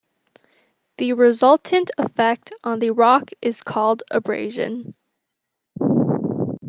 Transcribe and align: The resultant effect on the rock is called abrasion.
The 0.97 1.13
resultant 1.13 1.91
effect 1.99 2.51
on 2.63 2.79
the 2.79 2.89
rock 2.89 3.29
is 3.39 3.61
called 3.61 4.01
abrasion. 4.09 4.95